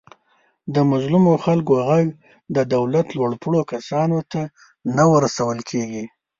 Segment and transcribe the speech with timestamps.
[0.73, 2.07] د مظلومو خلکو غږ
[2.55, 4.41] د دولت لوپوړو کسانو ته
[4.95, 6.05] نه ورسول کېږي.